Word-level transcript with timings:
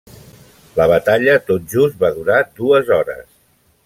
La 0.77 0.85
batalla 0.91 1.35
tot 1.49 1.67
just 1.73 2.01
va 2.05 2.11
durar 2.17 2.39
dues 2.63 2.91
hores. 2.97 3.25